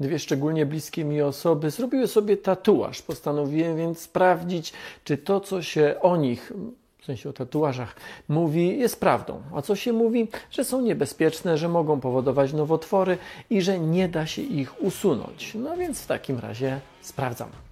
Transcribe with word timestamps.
Dwie 0.00 0.18
szczególnie 0.18 0.66
bliskie 0.66 1.04
mi 1.04 1.22
osoby 1.22 1.70
zrobiły 1.70 2.08
sobie 2.08 2.36
tatuaż. 2.36 3.02
Postanowiłem 3.02 3.76
więc 3.76 3.98
sprawdzić, 3.98 4.72
czy 5.04 5.18
to, 5.18 5.40
co 5.40 5.62
się 5.62 5.94
o 6.00 6.16
nich 6.16 6.52
w 6.98 7.04
sensie 7.04 7.28
o 7.28 7.32
tatuażach, 7.32 7.96
mówi, 8.28 8.78
jest 8.78 9.00
prawdą. 9.00 9.42
A 9.54 9.62
co 9.62 9.76
się 9.76 9.92
mówi? 9.92 10.28
Że 10.50 10.64
są 10.64 10.80
niebezpieczne, 10.80 11.58
że 11.58 11.68
mogą 11.68 12.00
powodować 12.00 12.52
nowotwory 12.52 13.18
i 13.50 13.62
że 13.62 13.78
nie 13.78 14.08
da 14.08 14.26
się 14.26 14.42
ich 14.42 14.82
usunąć. 14.82 15.54
No 15.54 15.76
więc 15.76 16.02
w 16.02 16.06
takim 16.06 16.38
razie 16.38 16.80
sprawdzam. 17.02 17.69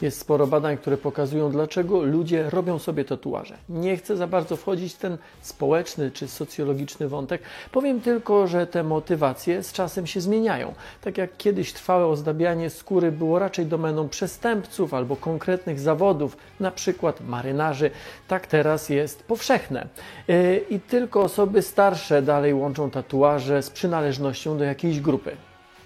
Jest 0.00 0.20
sporo 0.20 0.46
badań, 0.46 0.76
które 0.76 0.96
pokazują, 0.96 1.50
dlaczego 1.50 2.02
ludzie 2.02 2.50
robią 2.50 2.78
sobie 2.78 3.04
tatuaże. 3.04 3.58
Nie 3.68 3.96
chcę 3.96 4.16
za 4.16 4.26
bardzo 4.26 4.56
wchodzić 4.56 4.94
w 4.94 4.98
ten 4.98 5.18
społeczny 5.40 6.10
czy 6.10 6.28
socjologiczny 6.28 7.08
wątek. 7.08 7.42
Powiem 7.72 8.00
tylko, 8.00 8.46
że 8.46 8.66
te 8.66 8.82
motywacje 8.82 9.62
z 9.62 9.72
czasem 9.72 10.06
się 10.06 10.20
zmieniają. 10.20 10.74
Tak 11.00 11.18
jak 11.18 11.36
kiedyś 11.36 11.72
trwałe 11.72 12.06
ozdabianie 12.06 12.70
skóry 12.70 13.12
było 13.12 13.38
raczej 13.38 13.66
domeną 13.66 14.08
przestępców 14.08 14.94
albo 14.94 15.16
konkretnych 15.16 15.80
zawodów, 15.80 16.36
na 16.60 16.70
przykład 16.70 17.20
marynarzy, 17.20 17.90
tak 18.28 18.46
teraz 18.46 18.88
jest 18.88 19.22
powszechne. 19.22 19.88
Yy, 20.28 20.64
I 20.70 20.80
tylko 20.80 21.22
osoby 21.22 21.62
starsze 21.62 22.22
dalej 22.22 22.54
łączą 22.54 22.90
tatuaże 22.90 23.62
z 23.62 23.70
przynależnością 23.70 24.58
do 24.58 24.64
jakiejś 24.64 25.00
grupy. 25.00 25.36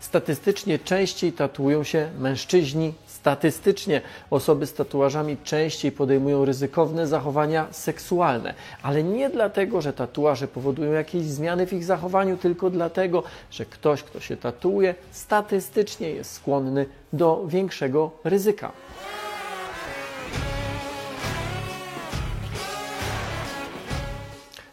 Statystycznie 0.01 0.79
częściej 0.79 1.33
tatuują 1.33 1.85
się 1.85 2.11
mężczyźni, 2.19 2.95
statystycznie 3.21 4.01
osoby 4.31 4.67
z 4.67 4.75
tatuażami 4.75 5.37
częściej 5.45 5.93
podejmują 5.93 6.45
ryzykowne 6.45 7.07
zachowania 7.07 7.67
seksualne, 7.71 8.55
ale 8.83 9.03
nie 9.03 9.31
dlatego, 9.31 9.81
że 9.81 9.93
tatuaże 9.93 10.49
powodują 10.49 10.93
jakieś 10.93 11.23
zmiany 11.23 11.67
w 11.67 11.73
ich 11.73 11.85
zachowaniu, 11.85 12.37
tylko 12.37 12.71
dlatego, 12.71 13.23
że 13.51 13.65
ktoś, 13.67 14.03
kto 14.03 14.21
się 14.21 14.37
tatuuje, 14.37 14.95
statystycznie 15.11 16.11
jest 16.11 16.33
skłonny 16.33 16.87
do 17.13 17.45
większego 17.47 18.11
ryzyka. 18.25 18.73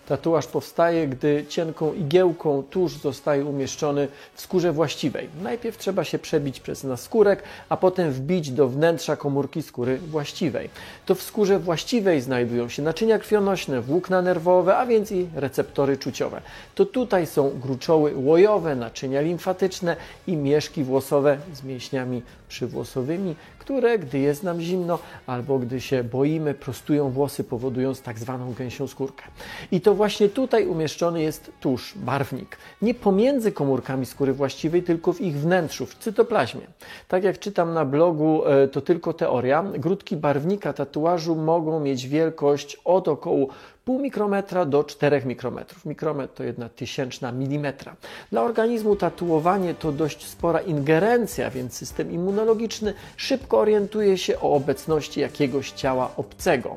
Tatuaż 0.08 0.48
powstaje, 0.48 1.08
gdy 1.08 1.46
cienką 1.50 1.94
igiełką 1.94 2.64
tusz 2.64 2.98
zostaje 2.98 3.46
umieszczony 3.46 4.08
w 4.34 4.42
skórze 4.42 4.72
właściwej. 4.72 5.30
Najpierw 5.42 5.78
trzeba 5.78 6.04
się 6.04 6.20
przebić 6.20 6.60
przez 6.60 6.84
naskórek, 6.84 7.44
a 7.70 7.78
potem 7.78 8.12
wbić 8.12 8.52
do 8.52 8.68
wnętrza 8.68 9.16
komórki 9.16 9.62
skóry 9.62 9.98
właściwej. 9.98 10.70
To 11.06 11.16
w 11.16 11.22
skórze 11.22 11.60
właściwej 11.60 12.22
znajdują 12.22 12.70
się 12.70 12.82
naczynia 12.82 13.20
krwionośne, 13.20 13.82
włókna 13.82 14.22
nerwowe, 14.22 14.78
a 14.78 14.86
więc 14.86 15.12
i 15.12 15.28
receptory 15.36 15.98
czuciowe. 15.98 16.42
To 16.76 16.86
tutaj 16.86 17.26
są 17.26 17.60
gruczoły 17.60 18.14
łojowe, 18.16 18.76
naczynia 18.76 19.22
limfatyczne 19.22 19.96
i 20.28 20.38
mieszki 20.38 20.84
włosowe 20.84 21.38
z 21.54 21.64
mięśniami 21.64 22.22
przywłosowymi, 22.50 23.36
które, 23.60 24.00
gdy 24.00 24.20
jest 24.20 24.44
nam 24.44 24.62
zimno 24.62 25.00
albo 25.28 25.60
gdy 25.60 25.82
się 25.82 26.04
boimy, 26.04 26.54
prostują 26.54 27.10
włosy, 27.10 27.44
powodując 27.44 28.02
tak 28.02 28.20
zwaną 28.20 28.54
gęsią 28.54 28.88
skórkę. 28.88 29.24
I 29.72 29.82
to 29.82 29.97
właśnie 29.98 30.30
tutaj 30.30 30.68
umieszczony 30.68 31.22
jest 31.22 31.52
tusz, 31.60 31.94
barwnik. 31.96 32.58
Nie 32.82 32.94
pomiędzy 32.94 33.52
komórkami 33.52 34.06
skóry 34.06 34.34
właściwej, 34.34 34.84
tylko 34.84 35.14
w 35.14 35.22
ich 35.22 35.40
wnętrzu, 35.40 35.86
w 35.86 35.96
cytoplazmie. 35.96 36.62
Tak 37.08 37.24
jak 37.24 37.40
czytam 37.40 37.74
na 37.74 37.86
blogu, 37.86 38.46
e, 38.46 38.68
to 38.68 38.82
tylko 38.82 39.14
teoria. 39.14 39.64
Grudki 39.64 40.18
barwnika 40.18 40.74
tatuażu 40.74 41.36
mogą 41.36 41.80
mieć 41.80 42.08
wielkość 42.08 42.78
od 42.86 43.08
około 43.08 43.48
pół 43.88 44.00
mikrometra 44.00 44.66
do 44.66 44.84
4 44.84 45.22
mikrometrów. 45.26 45.86
Mikrometr 45.86 46.34
to 46.34 46.44
jedna 46.44 46.70
tysięczna 46.70 47.32
milimetra. 47.32 47.96
Dla 48.32 48.42
organizmu 48.42 48.96
tatuowanie 48.96 49.74
to 49.74 49.92
dość 49.92 50.26
spora 50.26 50.60
ingerencja, 50.60 51.50
więc 51.50 51.74
system 51.74 52.12
immunologiczny 52.12 52.94
szybko 53.18 53.60
orientuje 53.60 54.18
się 54.18 54.40
o 54.40 54.54
obecności 54.54 55.20
jakiegoś 55.20 55.72
ciała 55.72 56.12
obcego, 56.18 56.76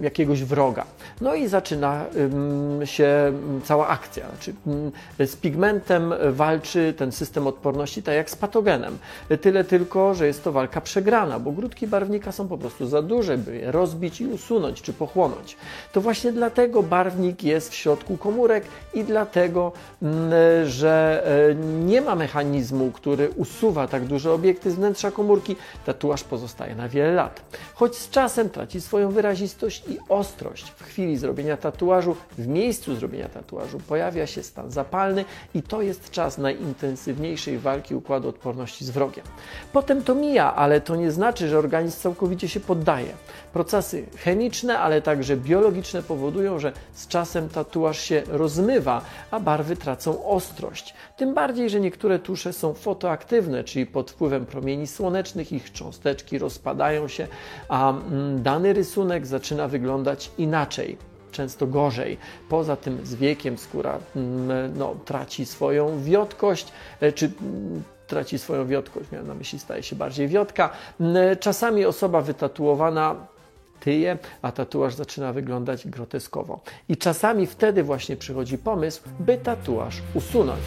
jakiegoś 0.00 0.44
wroga. 0.44 0.84
No 1.20 1.34
i 1.34 1.48
zaczyna 1.48 2.04
się 2.84 3.32
cała 3.64 3.88
akcja. 3.88 4.26
Znaczy, 4.28 4.54
z 5.26 5.36
pigmentem 5.36 6.14
walczy 6.30 6.94
ten 6.96 7.12
system 7.12 7.46
odporności 7.46 8.02
tak 8.02 8.14
jak 8.14 8.30
z 8.30 8.36
patogenem. 8.36 8.98
Tyle 9.40 9.64
tylko, 9.64 10.14
że 10.14 10.26
jest 10.26 10.44
to 10.44 10.52
walka 10.52 10.80
przegrana, 10.80 11.38
bo 11.38 11.52
grudki 11.52 11.86
barwnika 11.86 12.32
są 12.32 12.48
po 12.48 12.58
prostu 12.58 12.86
za 12.86 13.02
duże, 13.02 13.38
by 13.38 13.56
je 13.56 13.72
rozbić 13.72 14.20
i 14.20 14.26
usunąć 14.26 14.82
czy 14.82 14.92
pochłonąć. 14.92 15.56
To 15.92 16.00
właśnie 16.10 16.32
dlatego 16.32 16.82
barwnik 16.82 17.42
jest 17.42 17.70
w 17.70 17.74
środku 17.74 18.16
komórek 18.16 18.64
i 18.94 19.04
dlatego, 19.04 19.72
mm, 20.02 20.30
że 20.68 21.22
e, 21.50 21.54
nie 21.84 22.00
ma 22.00 22.14
mechanizmu, 22.14 22.90
który 22.90 23.30
usuwa 23.30 23.88
tak 23.88 24.04
duże 24.04 24.32
obiekty 24.32 24.70
z 24.70 24.74
wnętrza 24.74 25.10
komórki, 25.10 25.56
tatuaż 25.86 26.24
pozostaje 26.24 26.74
na 26.74 26.88
wiele 26.88 27.12
lat. 27.12 27.40
Choć 27.74 27.96
z 27.96 28.10
czasem 28.10 28.50
traci 28.50 28.80
swoją 28.80 29.10
wyrazistość 29.10 29.84
i 29.88 29.98
ostrość. 30.08 30.70
W 30.70 30.82
chwili 30.82 31.16
zrobienia 31.16 31.56
tatuażu, 31.56 32.16
w 32.38 32.46
miejscu 32.46 32.94
zrobienia 32.94 33.28
tatuażu 33.28 33.78
pojawia 33.88 34.26
się 34.26 34.42
stan 34.42 34.70
zapalny 34.70 35.24
i 35.54 35.62
to 35.62 35.82
jest 35.82 36.10
czas 36.10 36.38
najintensywniejszej 36.38 37.58
walki 37.58 37.94
układu 37.94 38.28
odporności 38.28 38.84
z 38.84 38.90
wrogiem. 38.90 39.24
Potem 39.72 40.02
to 40.02 40.14
mija, 40.14 40.54
ale 40.54 40.80
to 40.80 40.96
nie 40.96 41.10
znaczy, 41.10 41.48
że 41.48 41.58
organizm 41.58 42.00
całkowicie 42.00 42.48
się 42.48 42.60
poddaje. 42.60 43.12
Procesy 43.52 44.06
chemiczne, 44.16 44.78
ale 44.78 45.02
także 45.02 45.36
biologiczne 45.36 45.99
powodują, 46.02 46.58
że 46.58 46.72
z 46.92 47.08
czasem 47.08 47.48
tatuaż 47.48 48.00
się 48.00 48.22
rozmywa, 48.28 49.02
a 49.30 49.40
barwy 49.40 49.76
tracą 49.76 50.24
ostrość. 50.24 50.94
Tym 51.16 51.34
bardziej, 51.34 51.70
że 51.70 51.80
niektóre 51.80 52.18
tusze 52.18 52.52
są 52.52 52.74
fotoaktywne, 52.74 53.64
czyli 53.64 53.86
pod 53.86 54.10
wpływem 54.10 54.46
promieni 54.46 54.86
słonecznych 54.86 55.52
ich 55.52 55.72
cząsteczki 55.72 56.38
rozpadają 56.38 57.08
się, 57.08 57.28
a 57.68 57.90
mm, 57.90 58.42
dany 58.42 58.72
rysunek 58.72 59.26
zaczyna 59.26 59.68
wyglądać 59.68 60.30
inaczej 60.38 60.96
często 61.32 61.66
gorzej. 61.66 62.18
Poza 62.48 62.76
tym 62.76 63.06
z 63.06 63.14
wiekiem 63.14 63.58
skóra 63.58 63.98
mm, 64.16 64.78
no, 64.78 64.94
traci 65.04 65.46
swoją 65.46 66.02
wiotkość, 66.02 66.72
e, 67.00 67.12
czy 67.12 67.26
mm, 67.26 67.82
traci 68.06 68.38
swoją 68.38 68.66
wiotkość, 68.66 69.10
miałem 69.12 69.26
na 69.28 69.34
myśli, 69.34 69.58
staje 69.58 69.82
się 69.82 69.96
bardziej 69.96 70.28
wiotka. 70.28 70.70
Czasami 71.40 71.84
osoba 71.84 72.20
wytatuowana 72.20 73.16
tyje, 73.80 74.18
a 74.42 74.52
tatuaż 74.52 74.94
zaczyna 74.94 75.32
wyglądać 75.32 75.88
groteskowo. 75.88 76.60
I 76.88 76.96
czasami 76.96 77.46
wtedy 77.46 77.82
właśnie 77.82 78.16
przychodzi 78.16 78.58
pomysł, 78.58 79.02
by 79.20 79.38
tatuaż 79.38 80.02
usunąć. 80.14 80.62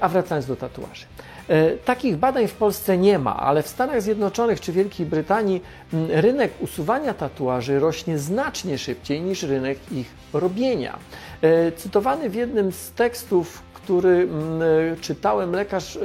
A 0.00 0.08
wracając 0.08 0.46
do 0.46 0.56
tatuaży. 0.56 1.06
E, 1.50 1.76
takich 1.76 2.16
badań 2.16 2.48
w 2.48 2.54
Polsce 2.54 2.98
nie 2.98 3.18
ma, 3.18 3.36
ale 3.36 3.62
w 3.62 3.68
Stanach 3.68 4.02
Zjednoczonych 4.02 4.60
czy 4.60 4.72
Wielkiej 4.72 5.06
Brytanii 5.06 5.62
rynek 6.08 6.52
usuwania 6.60 7.14
tatuaży 7.14 7.78
rośnie 7.78 8.18
znacznie 8.18 8.78
szybciej 8.78 9.20
niż 9.20 9.42
rynek 9.42 9.78
ich 9.92 10.10
robienia. 10.32 10.98
E, 11.42 11.72
cytowany 11.72 12.30
w 12.30 12.34
jednym 12.34 12.72
z 12.72 12.90
tekstów 12.90 13.62
który 13.82 14.08
mm, 14.08 14.62
e, 14.62 14.96
czytałem, 15.00 15.52
lekarz, 15.52 15.96
e, 15.96 16.00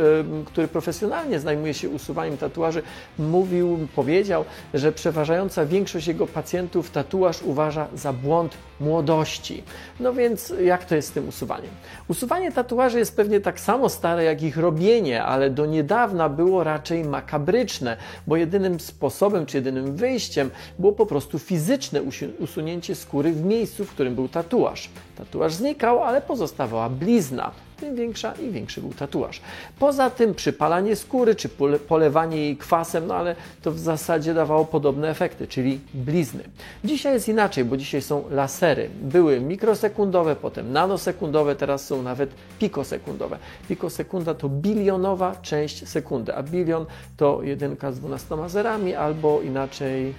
który 0.45 0.67
profesjonalnie 0.67 1.39
zajmuje 1.39 1.73
się 1.73 1.89
usuwaniem 1.89 2.37
tatuaży, 2.37 2.83
mówił, 3.19 3.87
powiedział, 3.95 4.45
że 4.73 4.91
przeważająca 4.91 5.65
większość 5.65 6.07
jego 6.07 6.27
pacjentów 6.27 6.91
tatuaż 6.91 7.41
uważa 7.41 7.87
za 7.95 8.13
błąd 8.13 8.57
młodości. 8.79 9.63
No 9.99 10.13
więc 10.13 10.53
jak 10.63 10.85
to 10.85 10.95
jest 10.95 11.07
z 11.07 11.11
tym 11.11 11.29
usuwaniem? 11.29 11.71
Usuwanie 12.07 12.51
tatuaży 12.51 12.99
jest 12.99 13.15
pewnie 13.15 13.39
tak 13.39 13.59
samo 13.59 13.89
stare 13.89 14.23
jak 14.23 14.43
ich 14.43 14.57
robienie, 14.57 15.23
ale 15.23 15.49
do 15.49 15.65
niedawna 15.65 16.29
było 16.29 16.63
raczej 16.63 17.03
makabryczne, 17.03 17.97
bo 18.27 18.35
jedynym 18.35 18.79
sposobem 18.79 19.45
czy 19.45 19.57
jedynym 19.57 19.95
wyjściem 19.95 20.49
było 20.79 20.93
po 20.93 21.05
prostu 21.05 21.39
fizyczne 21.39 22.01
usunięcie 22.39 22.95
skóry 22.95 23.31
w 23.31 23.45
miejscu, 23.45 23.85
w 23.85 23.89
którym 23.89 24.15
był 24.15 24.27
tatuaż. 24.27 24.89
Tatuaż 25.17 25.53
znikał, 25.53 26.03
ale 26.03 26.21
pozostawała 26.21 26.89
blizna 26.89 27.51
tym 27.75 27.95
większa 27.95 28.33
i 28.33 28.51
większy 28.51 28.81
był 28.81 28.93
tatuaż. 28.93 29.41
Poza 29.79 30.09
tym 30.09 30.35
przypalanie 30.35 30.95
skóry 30.95 31.35
czy 31.35 31.49
polewanie 31.87 32.37
jej 32.37 32.57
kwasem, 32.57 33.07
no 33.07 33.15
ale 33.15 33.35
to 33.61 33.71
w 33.71 33.79
zasadzie 33.79 34.33
dawało 34.33 34.65
podobne 34.65 35.09
efekty, 35.09 35.47
czyli 35.47 35.79
blizny. 35.93 36.43
Dzisiaj 36.83 37.13
jest 37.13 37.29
inaczej, 37.29 37.65
bo 37.65 37.77
dzisiaj 37.77 38.01
są 38.01 38.23
lasery. 38.31 38.89
Były 39.01 39.41
mikrosekundowe, 39.41 40.35
potem 40.35 40.71
nanosekundowe, 40.71 41.55
teraz 41.55 41.85
są 41.85 42.03
nawet 42.03 42.29
pikosekundowe. 42.59 43.37
Pikosekunda 43.67 44.33
to 44.33 44.49
bilionowa 44.49 45.35
część 45.35 45.87
sekundy, 45.87 46.35
a 46.35 46.43
bilion 46.43 46.85
to 47.17 47.43
jedynka 47.43 47.91
z 47.91 47.99
dwunastoma 47.99 48.49
zerami 48.49 48.95
albo 48.95 49.41
inaczej 49.41 50.13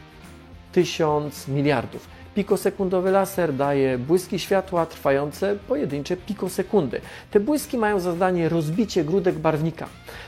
tysiąc 0.72 1.48
miliardów. 1.48 2.08
Pikosekundowy 2.36 3.10
laser 3.10 3.54
daje 3.54 3.98
błyski 3.98 4.38
światła 4.38 4.86
trwające 4.86 5.56
pojedyncze 5.68 6.16
pikosekundy. 6.16 7.00
Te 7.30 7.40
błyski 7.40 7.78
mają 7.78 8.00
za 8.00 8.12
zadanie 8.12 8.48
rozbicie 8.48 9.04
grudek 9.04 9.34
barwnika. 9.34 9.86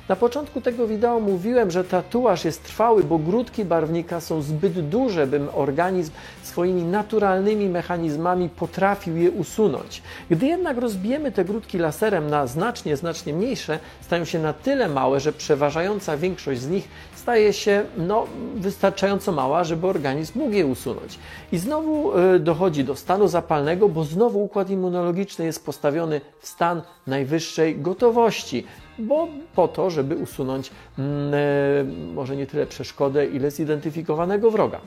Na 0.09 0.17
początku 0.17 0.61
tego 0.61 0.87
wideo 0.87 1.21
mówiłem, 1.21 1.71
że 1.71 1.85
tatuaż 1.85 2.45
jest 2.45 2.65
trwały, 2.65 3.05
bo 3.05 3.19
grudki 3.19 3.65
barwnika 3.65 4.21
są 4.21 4.43
zbyt 4.43 4.89
duże, 4.89 5.27
bym 5.27 5.49
organizm 5.55 6.13
swoimi 6.43 6.83
naturalnymi 6.83 7.69
mechanizmami 7.69 8.49
potrafił 8.49 9.17
je 9.17 9.31
usunąć. 9.31 10.03
Gdy 10.31 10.47
jednak 10.47 10.79
rozbijemy 10.79 11.33
te 11.33 11.45
grudki 11.45 11.79
laserem 11.79 12.31
na 12.31 12.47
znacznie, 12.47 12.97
znacznie 12.97 13.33
mniejsze, 13.33 13.79
stają 14.01 14.25
się 14.25 14.39
na 14.39 14.53
tyle 14.53 14.89
małe, 14.89 15.21
że 15.21 15.33
przeważająca 15.33 16.17
większość 16.17 16.61
z 16.61 16.69
nich 16.69 16.89
staje 17.29 17.53
się 17.53 17.85
no, 17.97 18.27
wystarczająco 18.57 19.33
mała, 19.33 19.65
żeby 19.65 19.87
organizm 19.87 20.39
mógł 20.39 20.53
je 20.53 20.67
usunąć. 20.67 21.19
I 21.53 21.59
znowu 21.59 22.19
y, 22.19 22.39
dochodzi 22.39 22.85
do 22.85 22.97
stanu 22.97 23.29
zapalnego, 23.29 23.89
bo 23.89 24.05
znowu 24.05 24.45
układ 24.45 24.71
immunologiczny 24.71 25.45
jest 25.45 25.65
postawiony 25.65 26.21
w 26.41 26.49
stan 26.49 26.83
najwyższej 27.07 27.81
gotowości 27.81 28.65
bo 28.99 29.29
po 29.55 29.69
to, 29.69 29.91
żeby 29.91 30.17
usunąć 30.17 30.71
mm, 30.99 31.35
e, 31.35 32.15
może 32.15 32.37
nie 32.37 32.47
tyle 32.47 32.67
przeszkodę, 32.67 33.27
ile 33.27 33.51
zidentyfikowanego 33.51 34.51
wroga. 34.51 34.81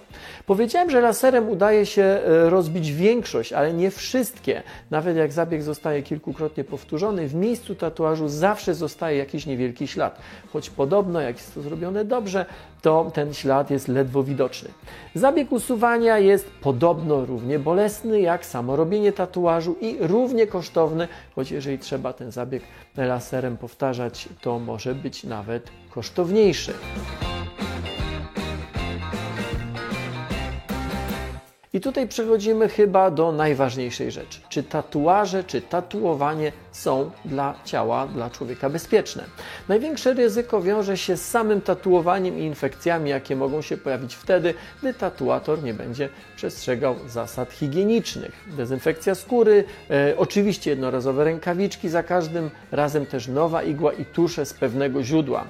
Powiedziałem, 0.45 0.89
że 0.89 1.01
laserem 1.01 1.49
udaje 1.49 1.85
się 1.85 2.03
e, 2.03 2.49
rozbić 2.49 2.91
większość, 2.91 3.53
ale 3.53 3.73
nie 3.73 3.91
wszystkie. 3.91 4.63
Nawet 4.91 5.17
jak 5.17 5.31
zabieg 5.31 5.63
zostaje 5.63 6.03
kilkukrotnie 6.03 6.63
powtórzony, 6.63 7.27
w 7.27 7.35
miejscu 7.35 7.75
tatuażu 7.75 8.29
zawsze 8.29 8.73
zostaje 8.73 9.17
jakiś 9.17 9.45
niewielki 9.45 9.87
ślad. 9.87 10.19
Choć 10.53 10.69
podobno, 10.69 11.21
jak 11.21 11.37
jest 11.37 11.53
to 11.53 11.61
zrobione 11.61 12.05
dobrze, 12.05 12.30
to 12.81 13.11
ten 13.13 13.33
ślad 13.33 13.71
jest 13.71 13.87
ledwo 13.87 14.23
widoczny. 14.23 14.69
Zabieg 15.15 15.51
usuwania 15.51 16.19
jest 16.19 16.51
podobno 16.61 17.25
równie 17.25 17.59
bolesny 17.59 18.21
jak 18.21 18.45
samo 18.45 18.75
robienie 18.75 19.11
tatuażu 19.11 19.75
i 19.81 19.97
równie 19.99 20.47
kosztowny, 20.47 21.07
choć 21.35 21.51
jeżeli 21.51 21.79
trzeba 21.79 22.13
ten 22.13 22.31
zabieg 22.31 22.63
laserem 22.97 23.57
powtarzać, 23.57 24.29
to 24.41 24.59
może 24.59 24.95
być 24.95 25.23
nawet 25.23 25.71
kosztowniejszy. 25.89 26.73
I 31.73 31.81
tutaj 31.81 32.07
przechodzimy 32.07 32.69
chyba 32.69 33.11
do 33.11 33.31
najważniejszej 33.31 34.11
rzeczy. 34.11 34.39
Czy 34.49 34.63
tatuaże, 34.63 35.43
czy 35.43 35.61
tatuowanie 35.61 36.51
są 36.71 37.11
dla 37.25 37.55
ciała, 37.65 38.07
dla 38.07 38.29
człowieka 38.29 38.69
bezpieczne? 38.69 39.23
Największe 39.67 40.13
ryzyko 40.13 40.61
wiąże 40.61 40.97
się 40.97 41.17
z 41.17 41.29
samym 41.29 41.61
tatuowaniem 41.61 42.39
i 42.39 42.41
infekcjami, 42.41 43.09
jakie 43.09 43.35
mogą 43.35 43.61
się 43.61 43.77
pojawić 43.77 44.15
wtedy, 44.15 44.53
gdy 44.81 44.93
tatuator 44.93 45.63
nie 45.63 45.73
będzie 45.73 46.09
przestrzegał 46.35 46.95
zasad 47.07 47.51
higienicznych. 47.53 48.31
Dezynfekcja 48.57 49.15
skóry, 49.15 49.63
e, 49.89 50.17
oczywiście 50.17 50.69
jednorazowe 50.69 51.23
rękawiczki 51.23 51.89
za 51.89 52.03
każdym 52.03 52.49
razem 52.71 53.05
też 53.05 53.27
nowa 53.27 53.63
igła 53.63 53.93
i 53.93 54.05
tusze 54.05 54.45
z 54.45 54.53
pewnego 54.53 55.03
źródła. 55.03 55.45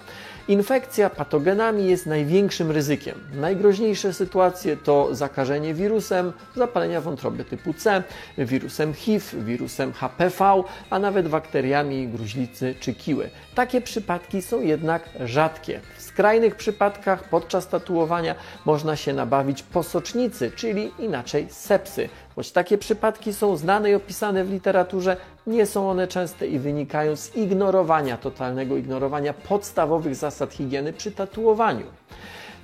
Infekcja 0.52 1.10
patogenami 1.10 1.88
jest 1.88 2.06
największym 2.06 2.72
ryzykiem. 2.72 3.16
Najgroźniejsze 3.34 4.14
sytuacje 4.14 4.78
to 4.78 5.16
zakażenie 5.16 5.74
wirusem, 5.74 6.34
zapalenia 6.56 7.02
wątroby 7.02 7.46
typu 7.46 7.74
C, 7.74 8.04
wirusem 8.38 8.94
HIV, 8.94 9.26
wirusem 9.44 9.94
HPV, 9.94 10.64
a 10.90 11.00
nawet 11.00 11.28
bakteriami 11.28 12.08
gruźlicy 12.08 12.76
czy 12.80 12.94
kiły. 12.94 13.30
Takie 13.56 13.82
przypadki 13.82 14.42
są 14.42 14.62
jednak 14.62 15.10
rzadkie. 15.26 15.80
W 15.98 16.02
skrajnych 16.02 16.56
przypadkach 16.56 17.30
podczas 17.30 17.68
tatuowania 17.68 18.36
można 18.66 18.96
się 18.96 19.14
nabawić 19.14 19.64
posocznicy, 19.64 20.52
czyli 20.56 20.92
inaczej 21.00 21.48
sepsy. 21.50 22.10
Choć 22.36 22.52
takie 22.52 22.78
przypadki 22.78 23.34
są 23.34 23.58
znane 23.58 23.92
i 23.92 23.96
opisane 23.96 24.44
w 24.44 24.52
literaturze, 24.52 25.18
nie 25.48 25.66
są 25.66 25.90
one 25.90 26.08
częste 26.08 26.48
i 26.48 26.60
wynikają 26.60 27.16
z 27.16 27.36
ignorowania, 27.36 28.18
totalnego 28.18 28.78
ignorowania 28.78 29.34
podstawowych 29.34 30.16
zasad 30.16 30.54
higieny 30.54 30.94
przy 30.94 31.12
tatuowaniu. 31.12 31.86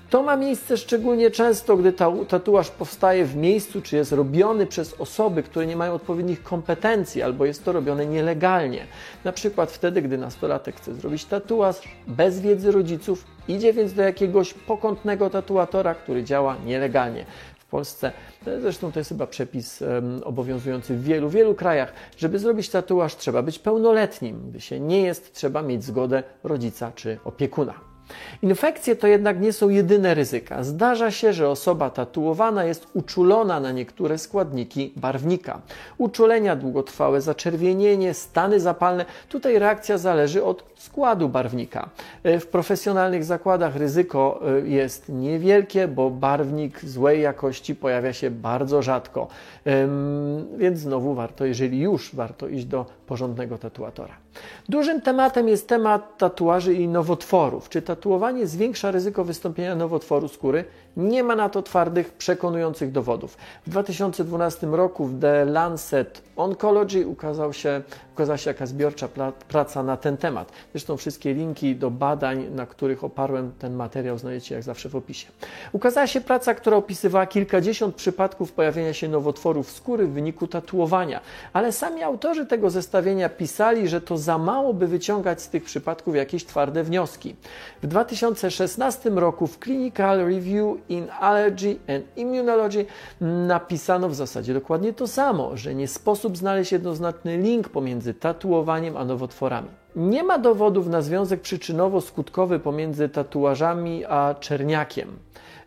To 0.10 0.24
ma 0.24 0.36
miejsce 0.36 0.78
szczególnie 0.78 1.32
często, 1.32 1.78
gdy 1.78 1.94
tatuaż 2.28 2.72
powstaje 2.72 3.26
w 3.26 3.36
miejscu, 3.36 3.82
czy 3.82 3.96
jest 3.96 4.12
robiony 4.12 4.66
przez 4.66 4.94
osoby, 4.94 5.44
które 5.44 5.66
nie 5.66 5.76
mają 5.76 5.94
odpowiednich 5.94 6.44
kompetencji, 6.44 7.22
albo 7.22 7.46
jest 7.46 7.66
to 7.66 7.72
robione 7.72 8.06
nielegalnie. 8.06 8.86
Na 9.24 9.32
przykład 9.32 9.72
wtedy, 9.72 10.02
gdy 10.02 10.18
nastolatek 10.18 10.76
chce 10.76 10.94
zrobić 10.94 11.26
tatuaż 11.26 11.76
bez 12.08 12.40
wiedzy 12.40 12.72
rodziców, 12.72 13.26
idzie 13.48 13.74
więc 13.74 13.94
do 13.94 14.02
jakiegoś 14.02 14.54
pokątnego 14.54 15.30
tatuatora, 15.30 15.96
który 15.96 16.24
działa 16.24 16.56
nielegalnie. 16.66 17.26
Polsce, 17.68 18.12
zresztą 18.62 18.92
to 18.92 19.00
jest 19.00 19.10
chyba 19.10 19.28
przepis 19.28 19.84
obowiązujący 20.24 20.96
w 20.96 21.04
wielu, 21.04 21.30
wielu 21.30 21.56
krajach, 21.56 21.94
żeby 22.18 22.40
zrobić 22.40 22.70
tatuaż 22.70 23.16
trzeba 23.16 23.42
być 23.42 23.60
pełnoletnim. 23.60 24.50
Gdy 24.50 24.62
się 24.62 24.80
nie 24.80 25.02
jest, 25.02 25.34
trzeba 25.34 25.62
mieć 25.62 25.84
zgodę 25.84 26.24
rodzica 26.44 26.92
czy 26.96 27.20
opiekuna. 27.26 27.87
Infekcje 28.42 28.96
to 28.96 29.08
jednak 29.08 29.42
nie 29.42 29.54
są 29.54 29.70
jedyne 29.70 30.14
ryzyka. 30.14 30.64
Zdarza 30.64 31.12
się, 31.12 31.34
że 31.34 31.50
osoba 31.50 31.90
tatuowana 31.90 32.64
jest 32.64 32.88
uczulona 32.94 33.60
na 33.60 33.72
niektóre 33.72 34.18
składniki 34.18 34.94
barwnika. 34.96 35.62
Uczulenia, 35.98 36.56
długotrwałe 36.56 37.22
zaczerwienienie, 37.22 38.14
stany 38.14 38.60
zapalne. 38.60 39.06
Tutaj 39.30 39.60
reakcja 39.60 39.98
zależy 39.98 40.44
od 40.44 40.64
składu 40.76 41.30
barwnika. 41.30 41.90
E, 42.24 42.40
w 42.40 42.48
profesjonalnych 42.48 43.24
zakładach 43.24 43.76
ryzyko 43.76 44.42
e, 44.64 44.68
jest 44.68 45.10
niewielkie, 45.10 45.88
bo 45.88 46.10
barwnik 46.10 46.86
złej 46.86 47.22
jakości 47.22 47.76
pojawia 47.76 48.14
się 48.14 48.32
bardzo 48.32 48.82
rzadko. 48.82 49.28
Więc 50.58 50.80
znowu 50.80 51.14
warto, 51.14 51.46
jeżeli 51.46 51.80
już, 51.80 52.16
warto 52.16 52.48
iść 52.48 52.66
do 52.66 52.86
porządnego 53.08 53.58
tatuatora. 53.58 54.27
Dużym 54.70 55.02
tematem 55.02 55.48
jest 55.48 55.68
temat 55.68 56.18
tatuaży 56.18 56.74
i 56.74 56.88
nowotworów. 56.88 57.70
Czy 57.70 57.82
tatuowanie 57.82 58.48
zwiększa 58.48 58.92
ryzyko 58.92 59.24
wystąpienia 59.24 59.76
nowotworu 59.76 60.28
skóry? 60.28 60.66
Nie 60.98 61.24
ma 61.24 61.36
na 61.36 61.50
to 61.50 61.62
twardych, 61.62 62.14
przekonujących 62.14 62.92
dowodów. 62.92 63.38
W 63.68 63.70
2012 63.70 64.68
roku 64.68 65.06
w 65.06 65.20
The 65.20 65.46
Lancet 65.46 66.22
Oncology 66.36 67.08
ukazał 67.08 67.54
się, 67.54 67.82
ukazała 68.14 68.38
się 68.38 68.50
jaka 68.50 68.66
zbiorcza 68.66 69.08
praca 69.48 69.84
na 69.84 69.98
ten 69.98 70.18
temat. 70.18 70.52
Zresztą 70.74 70.98
wszystkie 70.98 71.34
linki 71.34 71.76
do 71.76 71.92
badań, 71.92 72.46
na 72.56 72.66
których 72.66 73.04
oparłem 73.04 73.52
ten 73.60 73.76
materiał, 73.76 74.18
znajdziecie 74.18 74.56
jak 74.56 74.64
zawsze 74.64 74.90
w 74.90 74.96
opisie. 74.96 75.28
Ukazała 75.72 76.08
się 76.08 76.22
praca, 76.22 76.54
która 76.54 76.78
opisywała 76.78 77.26
kilkadziesiąt 77.26 77.96
przypadków 77.96 78.52
pojawienia 78.52 78.94
się 78.94 79.08
nowotworów 79.08 79.72
skóry 79.72 80.08
w 80.08 80.12
wyniku 80.12 80.48
tatuowania, 80.48 81.22
ale 81.54 81.72
sami 81.72 82.04
autorzy 82.04 82.46
tego 82.46 82.70
zestawienia 82.70 83.30
pisali, 83.30 83.88
że 83.88 84.02
to 84.02 84.18
za 84.18 84.38
mało, 84.38 84.74
by 84.74 84.88
wyciągać 84.88 85.42
z 85.42 85.50
tych 85.50 85.64
przypadków 85.64 86.16
jakieś 86.16 86.46
twarde 86.46 86.84
wnioski. 86.84 87.36
W 87.84 87.88
2016 87.88 89.10
roku 89.10 89.48
w 89.48 89.60
Clinical 89.60 90.18
Review 90.18 90.78
in 90.90 91.08
Allergy 91.20 91.80
and 91.88 92.18
Immunology 92.18 92.86
napisano 93.22 94.10
w 94.10 94.16
zasadzie 94.16 94.54
dokładnie 94.54 94.94
to 94.94 95.08
samo, 95.08 95.58
że 95.58 95.76
nie 95.76 95.88
sposób 95.88 96.38
znaleźć 96.38 96.72
jednoznaczny 96.72 97.38
link 97.38 97.70
pomiędzy 97.70 98.14
tatuowaniem 98.14 98.98
a 98.98 99.06
nowotworami. 99.06 99.70
Nie 99.98 100.24
ma 100.24 100.40
dowodów 100.40 100.88
na 100.88 101.02
związek 101.02 101.42
przyczynowo-skutkowy 101.42 102.60
pomiędzy 102.60 103.10
tatuażami 103.10 104.06
a 104.06 104.36
czerniakiem. 104.40 105.20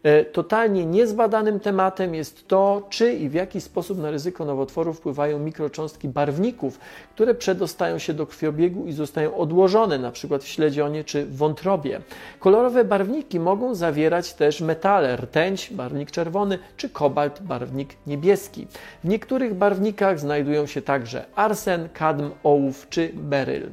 E, 0.02 0.24
totalnie 0.24 0.86
niezbadanym 0.86 1.60
tematem 1.60 2.14
jest 2.14 2.48
to, 2.48 2.86
czy 2.90 3.12
i 3.12 3.28
w 3.28 3.34
jaki 3.34 3.60
sposób 3.60 3.98
na 3.98 4.10
ryzyko 4.10 4.44
nowotworu 4.44 4.92
wpływają 4.92 5.38
mikrocząstki 5.38 6.08
barwników, 6.08 6.78
które 7.14 7.34
przedostają 7.34 7.98
się 7.98 8.14
do 8.14 8.26
krwiobiegu 8.26 8.86
i 8.86 8.92
zostają 8.92 9.36
odłożone 9.36 9.94
np. 9.94 10.38
w 10.38 10.48
śledzionie 10.48 11.04
czy 11.04 11.26
w 11.26 11.36
wątrobie. 11.36 12.00
Kolorowe 12.40 12.84
barwniki 12.84 13.40
mogą 13.40 13.74
zawierać 13.74 14.34
też 14.34 14.60
metale, 14.60 15.16
rtęć, 15.16 15.70
barwnik 15.70 16.10
czerwony 16.10 16.58
czy 16.76 16.88
kobalt, 16.88 17.42
barwnik 17.42 17.96
niebieski. 18.06 18.66
W 19.04 19.08
niektórych 19.08 19.54
barwnikach 19.54 20.20
znajdują 20.20 20.66
się 20.66 20.82
także 20.82 21.24
arsen, 21.34 21.88
kadm, 21.92 22.30
ołów 22.42 22.86
czy 22.90 23.10
beryl. 23.14 23.70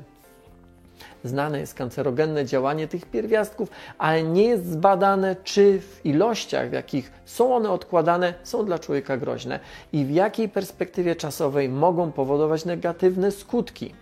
Znane 1.23 1.59
jest 1.59 1.73
kancerogenne 1.73 2.45
działanie 2.45 2.87
tych 2.87 3.05
pierwiastków, 3.05 3.69
ale 3.97 4.23
nie 4.23 4.43
jest 4.43 4.71
zbadane, 4.71 5.35
czy 5.43 5.81
w 5.81 6.05
ilościach, 6.05 6.69
w 6.69 6.73
jakich 6.73 7.11
są 7.25 7.55
one 7.55 7.69
odkładane, 7.69 8.33
są 8.43 8.65
dla 8.65 8.79
człowieka 8.79 9.17
groźne 9.17 9.59
i 9.93 10.05
w 10.05 10.11
jakiej 10.11 10.49
perspektywie 10.49 11.15
czasowej 11.15 11.69
mogą 11.69 12.11
powodować 12.11 12.65
negatywne 12.65 13.31
skutki. 13.31 13.93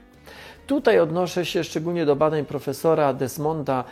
Tutaj 0.67 0.99
odnoszę 0.99 1.45
się 1.45 1.63
szczególnie 1.63 2.05
do 2.05 2.15
badań 2.15 2.45
profesora 2.45 3.13
Desmonda 3.13 3.83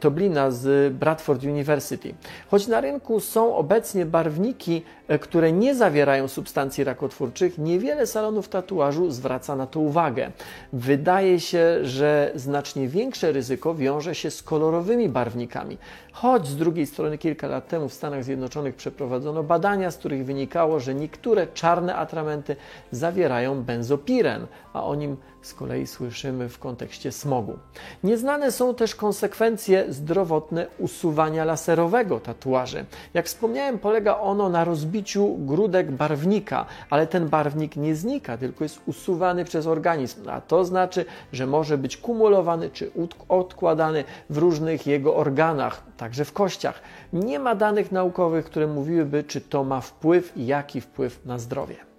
Toblina 0.00 0.50
z 0.50 0.94
Bradford 0.94 1.44
University. 1.44 2.14
Choć 2.50 2.66
na 2.66 2.80
rynku 2.80 3.20
są 3.20 3.56
obecnie 3.56 4.06
barwniki, 4.06 4.82
e, 5.08 5.18
które 5.18 5.52
nie 5.52 5.74
zawierają 5.74 6.28
substancji 6.28 6.84
rakotwórczych, 6.84 7.58
niewiele 7.58 8.06
salonów 8.06 8.48
tatuażu 8.48 9.10
zwraca 9.10 9.56
na 9.56 9.66
to 9.66 9.80
uwagę. 9.80 10.30
Wydaje 10.72 11.40
się, 11.40 11.78
że 11.82 12.32
znacznie 12.34 12.88
większe 12.88 13.32
ryzyko 13.32 13.74
wiąże 13.74 14.14
się 14.14 14.30
z 14.30 14.42
kolorowymi 14.42 15.08
barwnikami. 15.08 15.78
Choć 16.12 16.46
z 16.46 16.56
drugiej 16.56 16.86
strony 16.86 17.18
kilka 17.18 17.46
lat 17.46 17.68
temu 17.68 17.88
w 17.88 17.94
Stanach 17.94 18.24
Zjednoczonych 18.24 18.74
przeprowadzono 18.74 19.42
badania, 19.42 19.90
z 19.90 19.96
których 19.96 20.24
wynikało, 20.24 20.80
że 20.80 20.94
niektóre 20.94 21.46
czarne 21.46 21.96
atramenty 21.96 22.56
zawierają 22.90 23.62
benzopiren, 23.62 24.46
a 24.72 24.84
o 24.84 24.94
nim 24.94 25.16
z 25.42 25.54
kolei 25.54 25.86
słyszymy 25.86 26.48
w 26.48 26.58
kontekście 26.58 27.12
smogu. 27.12 27.58
Nieznane 28.04 28.52
są 28.52 28.74
też 28.74 28.94
konsekwencje 29.42 29.92
zdrowotne 29.92 30.66
usuwania 30.78 31.44
laserowego 31.44 32.20
tatuaży. 32.20 32.84
Jak 33.14 33.26
wspomniałem, 33.26 33.78
polega 33.78 34.18
ono 34.18 34.48
na 34.48 34.64
rozbiciu 34.64 35.36
grudek 35.38 35.90
barwnika, 35.90 36.66
ale 36.90 37.06
ten 37.06 37.28
barwnik 37.28 37.76
nie 37.76 37.94
znika, 37.94 38.38
tylko 38.38 38.64
jest 38.64 38.80
usuwany 38.86 39.44
przez 39.44 39.66
organizm, 39.66 40.28
a 40.28 40.40
to 40.40 40.64
znaczy, 40.64 41.04
że 41.32 41.46
może 41.46 41.78
być 41.78 41.96
kumulowany 41.96 42.70
czy 42.70 42.90
odkładany 43.28 44.04
w 44.30 44.38
różnych 44.38 44.86
jego 44.86 45.16
organach, 45.16 45.82
także 45.96 46.24
w 46.24 46.32
kościach. 46.32 46.80
Nie 47.12 47.38
ma 47.38 47.54
danych 47.54 47.92
naukowych, 47.92 48.44
które 48.44 48.66
mówiłyby, 48.66 49.24
czy 49.24 49.40
to 49.40 49.64
ma 49.64 49.80
wpływ 49.80 50.36
i 50.36 50.46
jaki 50.46 50.80
wpływ 50.80 51.26
na 51.26 51.38
zdrowie. 51.38 51.91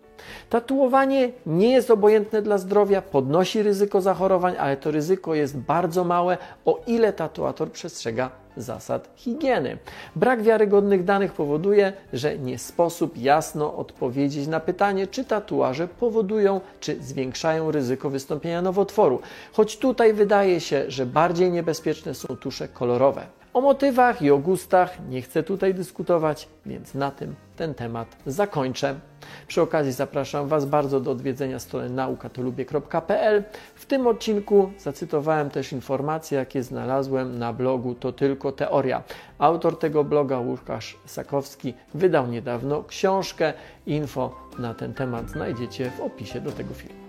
Tatuowanie 0.49 1.31
nie 1.45 1.71
jest 1.71 1.91
obojętne 1.91 2.41
dla 2.41 2.57
zdrowia, 2.57 3.01
podnosi 3.01 3.63
ryzyko 3.63 4.01
zachorowań, 4.01 4.55
ale 4.59 4.77
to 4.77 4.91
ryzyko 4.91 5.35
jest 5.35 5.57
bardzo 5.57 6.03
małe, 6.03 6.37
o 6.65 6.79
ile 6.87 7.13
tatuator 7.13 7.71
przestrzega 7.71 8.29
zasad 8.57 9.09
higieny. 9.15 9.77
Brak 10.15 10.41
wiarygodnych 10.41 11.03
danych 11.03 11.33
powoduje, 11.33 11.93
że 12.13 12.37
nie 12.37 12.57
sposób 12.57 13.17
jasno 13.17 13.75
odpowiedzieć 13.75 14.47
na 14.47 14.59
pytanie, 14.59 15.07
czy 15.07 15.25
tatuaże 15.25 15.87
powodują 15.87 16.61
czy 16.79 17.03
zwiększają 17.03 17.71
ryzyko 17.71 18.09
wystąpienia 18.09 18.61
nowotworu. 18.61 19.19
Choć 19.53 19.77
tutaj 19.77 20.13
wydaje 20.13 20.59
się, 20.59 20.83
że 20.87 21.05
bardziej 21.05 21.51
niebezpieczne 21.51 22.13
są 22.13 22.37
tusze 22.37 22.67
kolorowe. 22.67 23.25
O 23.53 23.61
motywach 23.61 24.21
i 24.21 24.31
o 24.31 24.37
gustach 24.37 24.97
nie 25.09 25.21
chcę 25.21 25.43
tutaj 25.43 25.73
dyskutować, 25.73 26.47
więc 26.65 26.93
na 26.93 27.11
tym 27.11 27.35
ten 27.55 27.73
temat 27.73 28.17
zakończę. 28.25 28.95
Przy 29.47 29.61
okazji 29.61 29.91
zapraszam 29.91 30.47
Was 30.47 30.65
bardzo 30.65 30.99
do 30.99 31.11
odwiedzenia 31.11 31.59
strony 31.59 31.89
naukatolubie.pl. 31.89 33.43
W 33.75 33.85
tym 33.85 34.07
odcinku 34.07 34.71
zacytowałem 34.77 35.49
też 35.49 35.71
informacje, 35.71 36.37
jakie 36.37 36.63
znalazłem 36.63 37.39
na 37.39 37.53
blogu 37.53 37.95
To 37.95 38.11
Tylko 38.11 38.51
Teoria. 38.51 39.03
Autor 39.37 39.79
tego 39.79 40.03
bloga, 40.03 40.39
Łukasz 40.39 40.97
Sakowski, 41.05 41.73
wydał 41.93 42.27
niedawno 42.27 42.83
książkę. 42.83 43.53
Info 43.85 44.35
na 44.59 44.73
ten 44.73 44.93
temat 44.93 45.29
znajdziecie 45.29 45.91
w 45.91 46.01
opisie 46.01 46.41
do 46.41 46.51
tego 46.51 46.73
filmu. 46.73 47.02